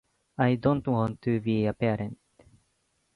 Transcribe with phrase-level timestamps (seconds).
[0.39, 2.17] I don't want to be a bad parent.